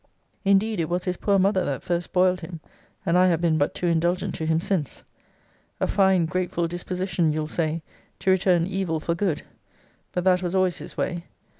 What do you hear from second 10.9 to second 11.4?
way.